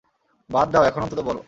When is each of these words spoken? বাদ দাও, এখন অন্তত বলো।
বাদ 0.49 0.67
দাও, 0.71 0.83
এখন 0.83 1.01
অন্তত 1.01 1.19
বলো। 1.19 1.39